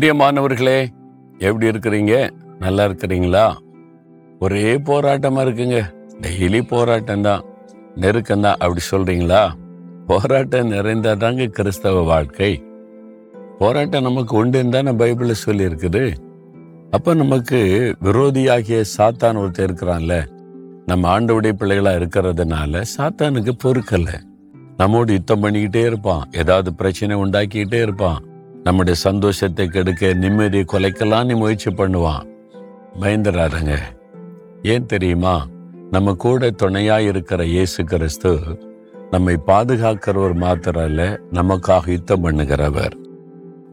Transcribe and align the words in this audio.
பிரியமானவர்களே 0.00 0.86
எப்படி 1.38 1.66
இருக்கிறீங்க? 1.66 2.30
நல்லா 2.58 2.84
இருக்கிறீங்களா? 2.84 3.56
ஒரே 4.38 4.74
போராட்டமா 4.74 5.42
இருக்குங்க. 5.42 5.82
டெய்லி 6.20 6.62
போராட்டம் 6.62 7.22
தான் 7.22 7.44
நெருக்கம் 7.94 8.40
தான் 8.40 8.56
அப்படி 8.58 8.80
சொல்றீங்களா? 8.90 9.52
போராட்டம் 10.06 10.70
நிறைந்ததாங்க 10.70 11.46
கிறிஸ்தவ 11.46 12.00
வாழ்க்கை. 12.00 12.64
போராட்டம் 13.58 14.02
நமக்கு 14.02 14.46
உண்டுன்னு 14.46 14.68
தானே 14.68 14.90
பைபிளில் 14.90 15.34
சொல்லியிருக்குது. 15.46 16.14
அப்போ 16.90 17.14
நமக்கு 17.14 17.94
விரோதியாகிய 18.02 18.84
சாத்தான் 18.98 19.36
ஒருத்தர் 19.36 19.70
இருக்கிறான்ல. 19.70 20.26
நம்ம 20.86 21.20
ஆண்டவுடைய 21.20 21.52
பிள்ளைகளாக 21.52 21.98
இருக்கிறதுனால 21.98 22.84
சாத்தானுக்கு 22.98 23.50
பொறுக்கலை. 23.64 24.20
நம்மோடு 24.76 25.12
யுத்தம் 25.12 25.42
பண்ணிக்கிட்டே 25.42 25.86
இருப்பான். 25.86 26.28
ஏதாவது 26.32 26.74
பிரச்சனை 26.74 27.16
உண்டாக்கிக்கிட்டே 27.16 27.82
இருப்பான். 27.82 28.22
நம்முடைய 28.66 28.96
சந்தோஷத்தை 29.06 29.64
கெடுக்க 29.68 30.08
நிம்மதியை 30.22 30.64
குலைக்கலாம் 30.72 31.26
நீ 31.28 31.34
முயற்சி 31.34 31.70
பண்ணுவான். 31.70 32.26
பயந்துடாதங்க 33.00 33.74
ஏன் 34.72 34.86
தெரியுமா? 34.92 35.46
நம்ம 35.94 36.14
கூட 36.24 36.50
துணையா 36.62 36.98
இருக்கிற 37.08 37.40
இயேசு 37.44 37.80
கிறிஸ்து 37.84 38.32
நம்மை 39.10 39.34
பாதுகாக்கிறவர் 39.46 40.34
மாத்திரம் 40.44 40.84
அல்ல 40.84 41.02
நமக்காக 41.38 41.90
யுத்தம் 41.96 42.24
பண்ணுகிறவர். 42.24 42.94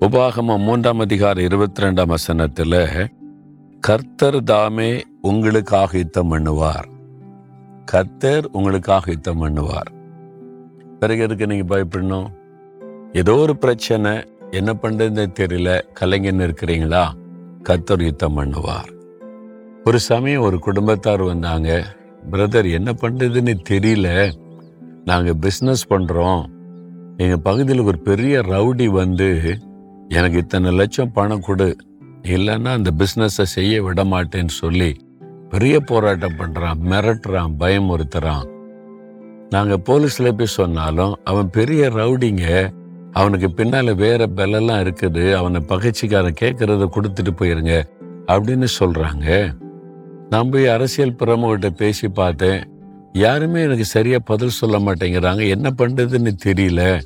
உபாகமம் 0.05 0.65
மூன்றாம் 0.67 1.03
அதிகாரம் 1.05 1.47
இருபத்தி 1.49 1.83
ரெண்டாம் 1.83 2.11
வசனத்தில் 2.15 2.81
கர்த்தர் 3.79 4.39
தாமே 4.43 4.89
உங்களுக்காக 5.21 5.97
யுத்தம் 5.97 6.31
பண்ணுவார். 6.33 6.87
கர்த்தர் 7.85 8.47
உங்களுக்காக 8.51 9.11
யுத்தம் 9.11 9.41
பண்ணுவார். 9.43 9.89
பிறகு 10.99 11.21
எதுக்கு 11.27 11.51
நீங்க 11.53 11.67
பயப்படணும்? 11.73 12.27
ஏதோ 13.13 13.35
ஒரு 13.45 13.57
பிரச்சனை 13.57 14.11
என்ன 14.51 14.77
பண்ணுறதுன்னு 14.81 15.27
தெரியல. 15.39 15.81
கலைஞன் 15.93 16.39
இருக்கிறீங்களா? 16.39 17.03
கத்தர் 17.63 18.03
யுத்தம் 18.03 18.37
பண்ணுவார். 18.37 18.91
ஒரு 19.83 19.99
சமயம் 19.99 20.41
ஒரு 20.41 20.59
குடும்பத்தார் 20.59 21.21
வந்தாங்க. 21.21 21.97
பிரதர் 22.31 22.71
என்ன 22.71 22.93
பண்ணுறதுன்னு 22.93 23.59
தெரியல. 23.69 24.31
நாங்கள் 25.05 25.37
பிஸ்னஸ் 25.41 25.83
பண்ணுறோம் 25.89 26.45
எங்கள் 27.17 27.39
பகுதியில் 27.43 27.83
ஒரு 27.83 27.99
பெரிய 27.99 28.39
ரவுடி 28.39 28.87
வந்து 28.87 29.57
எனக்கு 30.07 30.37
இத்தனை 30.37 30.71
லட்சம் 30.71 31.11
பணம் 31.11 31.41
கொடு. 31.41 31.75
இல்லைன்னா 32.23 32.67
அந்த 32.67 32.91
பிஸ்னஸை 32.97 33.43
செய்ய 33.43 33.83
விட 33.83 34.03
மாட்டேன்னு 34.03 34.47
சொல்லி 34.47 34.95
பெரிய 35.49 35.79
போராட்டம் 35.79 36.37
பண்ணுறான் 36.37 36.77
மிரட்டுறான். 36.89 37.53
பயமுறுத்துறான். 37.59 38.45
நாங்கள் 39.49 39.81
போலீஸில் 39.85 40.37
போய் 40.37 40.45
சொன்னாலும் 40.45 41.15
அவன் 41.23 41.49
பெரிய 41.49 41.89
ரவுடிங்க 41.89 42.71
அவனுக்கு 43.11 43.47
பின்னால 43.47 43.95
வேற 43.95 44.27
பெலெல்லாம் 44.35 44.81
இருக்குது. 44.81 45.33
அவனை 45.33 45.61
பகைச்சிக்காரன் 45.67 46.35
கேட்கறத 46.41 46.89
கொடுத்துட்டு 46.93 47.31
போயிருங்க 47.37 47.83
அப்படின்னு 48.27 48.67
சொல்றாங்க. 48.79 49.55
நான் 50.29 50.49
போய் 50.49 50.67
அரசியல் 50.67 51.15
பிரமுகிட்ட 51.19 51.69
பேசி 51.69 52.07
பார்த்தேன். 52.07 52.69
யாருமே 53.13 53.61
எனக்கு 53.61 53.85
சரியா 53.85 54.17
பதில் 54.25 54.49
சொல்ல 54.49 54.79
மாட்டேங்கிறாங்க. 54.79 55.49
என்ன 55.49 55.69
பண்றதுன்னு 55.77 56.31
தெரியல. 56.45 57.01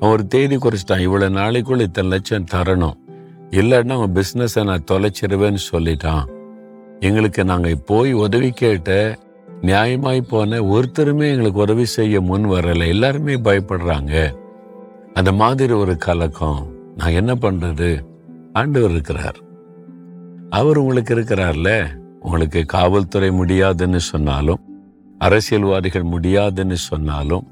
அவன் 0.00 0.12
ஒரு 0.12 0.26
தேதி 0.26 0.56
குறைச்சிட்டான். 0.56 1.00
இவ்வளவு 1.00 1.38
நாளைக்குள்ள 1.38 1.80
இத்தனை 1.80 2.10
லட்சம் 2.10 2.46
தரணும். 2.54 2.96
இல்லைன்னா 3.50 3.92
அவன் 3.92 4.12
பிஸ்னஸை 4.12 4.64
நான் 4.64 4.84
தொலைச்சிருவேன்னு 4.90 5.58
சொல்லிட்டான். 5.72 6.24
எங்களுக்கு 7.00 7.44
நாங்கள் 7.44 7.78
போய் 7.78 8.12
உதவி 8.12 8.50
கேட்ட 8.50 9.18
நியாயமாய் 9.62 10.20
போன 10.20 10.60
ஒருத்தருமே 10.60 11.30
எங்களுக்கு 11.30 11.60
உதவி 11.60 11.84
செய்ய 11.84 12.20
முன் 12.20 12.46
வரலை. 12.46 12.86
எல்லாருமே 12.86 13.34
பயப்படுறாங்க. 13.34 14.44
அந்த 15.16 15.32
மாதிரி 15.32 15.72
ஒரு 15.72 15.96
கலக்கம். 15.96 16.66
நான் 16.96 17.10
என்ன 17.10 17.34
பண்றது? 17.34 18.04
ஆண்டவர் 18.52 18.90
இருக்கிறார். 18.90 19.38
அவர் 20.50 20.78
உங்களுக்கு 20.78 21.14
இருக்கிறார்ல? 21.14 21.86
உங்களுக்கு 22.20 22.64
காவல்துறை 22.64 23.30
முடியாதுன்னு 23.30 24.00
சொன்னாலும் 24.00 24.60
அரசியல்வாதிகள் 25.18 26.02
முடியாதுன்னு 26.02 26.76
சொன்னாலும் 26.76 27.46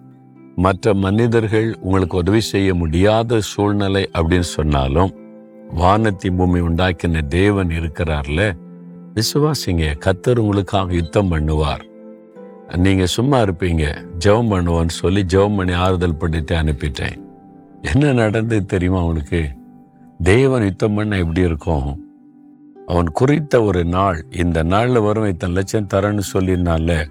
மற்ற 0.57 0.95
மனிதர்கள் 0.95 1.77
உங்களுக்கு 1.81 2.17
உதவி 2.17 2.41
செய்ய 2.41 2.75
முடியாத 2.75 3.41
சூழ்நிலை 3.41 4.11
அப்படின்னு 4.13 4.49
சொன்னாலும் 4.57 5.15
வானத்தி 5.77 6.37
பூமி 6.37 6.61
உண்டாக்கின 6.61 7.27
தேவன் 7.27 7.69
இருக்கிறார்ல? 7.69 8.53
விசுவாசிங்க 9.15 9.95
கத்தர் 10.07 10.39
உங்களுக்காக 10.39 10.95
யுத்தம் 10.95 11.31
பண்ணுவார். 11.31 11.85
நீங்க 12.77 13.07
சும்மா 13.07 13.39
இருப்பீங்க 13.41 13.85
ஜெபம் 14.25 14.53
பண்ணுவோன்னு 14.53 14.95
சொல்லி 15.03 15.23
ஜெபம் 15.23 15.57
பண்ணி 15.57 15.73
ஆறுதல் 15.73 16.17
பண்ணிட்டு 16.17 16.57
அனுப்பிட்டேன். 16.57 17.23
என்ன 17.93 18.13
நடந்தது 18.13 18.65
தெரியுமா 18.65 19.03
அவனுக்கு? 19.03 19.49
தேவன் 20.23 20.63
யுத்தம் 20.63 20.95
பண்ண 20.95 21.19
எப்படி 21.19 21.41
இருக்கும்? 21.41 22.05
அவன் 22.87 23.07
குறித்த 23.07 23.63
ஒரு 23.63 23.85
நாள் 23.85 24.27
இந்த 24.31 24.63
நாளில் 24.63 25.01
வரும் 25.01 25.27
இத்தனை 25.27 25.55
லட்சம் 25.55 25.87
தரேன்னு 25.95 26.23
சொல்லியிருந்தால 26.33 27.07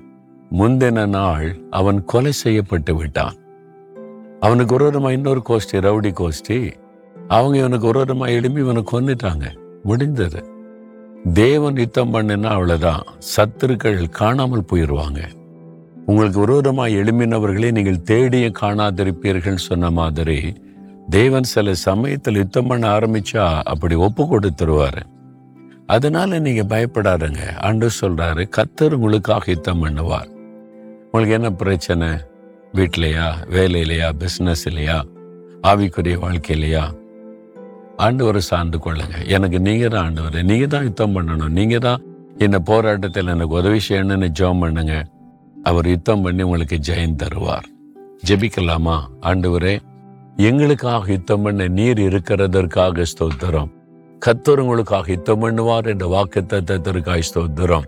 முந்தின 0.52 1.08
நாள் 1.08 1.56
அவன் 1.70 2.04
கொலை 2.04 2.32
செய்யப்பட்டு 2.32 2.96
விட்டான். 2.96 3.34
அவனுக்கு 4.40 4.80
விரோதமா 4.80 5.12
இன்னொரு 5.12 5.42
கோஷ்டி 5.50 5.74
ரவுடி 5.74 6.12
கோஷ்டி. 6.12 6.72
அவங்க 7.28 7.58
இவனுக்கு 7.58 7.94
விரோதமா 7.94 8.28
எழுப்பி 8.28 8.60
இவனை 8.60 8.84
கொன்னுட்டாங்க. 8.92 9.56
முடிந்தது. 9.84 10.46
தேவன் 11.34 11.76
யுத்தம் 11.76 12.14
பண்ணுனா 12.14 12.50
அவ்வளோதான் 12.56 13.02
சத்துருக்கள் 13.36 14.10
காணாமல் 14.10 14.66
போயிடுவாங்க 14.72 15.20
உங்களுக்கு 16.06 16.40
விரோதமாக 16.40 16.90
எழும்பினவர்களை 16.90 17.72
நீங்கள் 17.72 18.02
தேடியும் 18.02 18.60
காணாதிருப்பீர்கள் 18.62 19.66
சொன்ன 19.70 19.90
மாதிரி 19.90 20.56
தேவன் 21.10 21.44
சில 21.44 21.74
சமயத்தில் 21.74 22.36
யுத்தம் 22.36 22.68
பண்ண 22.68 23.00
ஆரம்பிச்சா 23.00 23.62
அப்படி 23.64 23.96
ஒப்பு 23.96 24.24
கொடுத்துருவாரு. 24.24 25.02
அதனால 25.88 26.40
நீங்க 26.40 26.64
பயப்படாருங்க 26.64 27.56
அன்று 27.56 27.90
சொல்றாரு 28.02 28.44
கத்தர் 28.58 28.94
உங்களுக்காக 28.94 29.52
யுத்தம் 29.52 29.84
பண்ணுவார். 29.86 30.30
உங்களுக்கு 31.06 31.34
என்ன 31.34 31.52
பிரச்சனை? 31.52 32.08
வீட்லையா 32.74 33.28
வேலையிலையா? 33.50 34.10
பிஸ்னஸ் 34.20 34.66
இல்லையா 34.66 35.04
ஆவிக்குரிய 35.62 36.16
வாழ்க்கையிலையா? 36.26 36.86
ஆண்டவரை 37.98 38.38
சார்ந்து 38.38 38.78
கொள்ளுங்க. 38.78 39.26
எனக்கு 39.26 39.60
நீங்க 39.60 39.88
தான் 39.88 40.06
ஆண்டவர். 40.06 40.44
நீங்க 40.44 40.68
தான் 40.68 40.84
யுத்தம் 40.84 41.16
பண்ணணும். 41.16 41.56
நீங்க 41.60 41.80
தான் 41.80 42.02
இந்த 42.38 42.60
போராட்டத்தில் 42.60 43.28
எனக்கு 43.28 43.56
உதவி 43.56 43.80
செய்யணும்னு 43.90 44.30
ஜெபம் 44.40 44.60
பண்ணுங்க. 44.60 44.96
அவர் 45.64 45.88
யுத்தம் 45.88 46.22
பண்ணி 46.22 46.44
உங்களுக்கு 46.44 46.78
ஜெயம் 46.88 47.20
தருவார். 47.24 47.68
ஜெபிக்கலாமா? 48.28 48.98
ஆண்டவரே 49.22 49.80
எங்களுக்காக 50.38 51.12
யுத்தம் 51.12 51.42
பண்ண 51.42 51.68
நீர் 51.68 52.00
இருக்கிறதற்காக 52.00 53.06
ஸ்தோத்திரம். 53.14 53.72
கத்தர் 54.26 54.58
உங்களுக்காக 54.58 55.12
யுத்தம் 55.12 55.42
பண்ணுவார் 55.44 55.86
என்ற 55.86 56.06
வாக்கு 56.08 56.42
தத்தத்திற்காக 56.42 57.22
ஸ்தோத்திரம். 57.30 57.84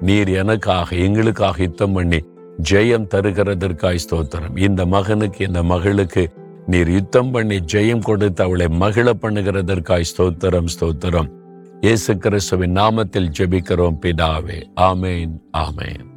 நீர் 0.00 0.28
எனக்காக 0.28 0.96
எங்களுக்காக 0.96 1.62
யுத்தம் 1.62 1.92
பண்ணி 1.92 2.20
ஜெயம் 2.70 3.06
தருகிறதற்காய் 3.14 4.02
ஸ்தோத்திரம். 4.04 4.56
இந்த 4.58 4.86
மகனுக்கு 4.86 5.46
இந்த 5.46 5.62
மகளுக்கு 5.62 6.30
நீர் 6.66 6.90
யுத்தம் 6.90 7.30
பண்ணி 7.30 7.56
ஜெயம் 7.60 8.02
கொடுத்து 8.02 8.42
அவளை 8.42 8.68
மகிழ 8.68 9.12
பண்ணுகிறதற்காய் 9.22 10.10
ஸ்தோத்திரம் 10.12 10.72
ஸ்தோத்திரம். 10.74 11.30
இயேசு 11.80 12.18
கிறிஸ்துவின் 12.18 12.76
நாமத்தில் 12.76 13.30
ஜெபிக்கிறோம் 13.38 14.00
பிதாவே. 14.02 14.62
ஆமேன் 14.76 15.32
ஆமேன். 15.56 16.13